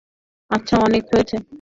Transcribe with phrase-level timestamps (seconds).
[0.51, 1.35] আচ্ছা, অনেক হয়েছে!